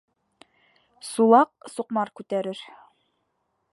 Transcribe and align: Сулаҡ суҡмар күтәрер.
Сулаҡ 1.09 1.51
суҡмар 1.75 2.13
күтәрер. 2.21 2.67